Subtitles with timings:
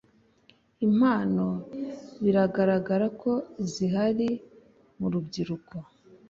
[0.87, 1.45] Impano
[2.23, 3.31] biragaragara ko
[3.73, 4.29] zihari
[4.99, 5.75] mu rubyiruko